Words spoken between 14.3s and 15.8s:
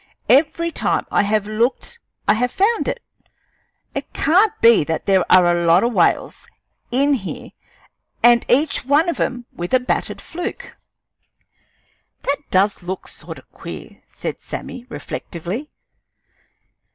Sammy, reflectively.